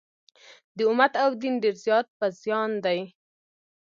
[0.75, 2.99] د امت او دین ډېر زیات په زیان دي.